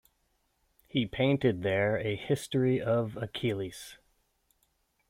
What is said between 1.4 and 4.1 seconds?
there a history of Achilles.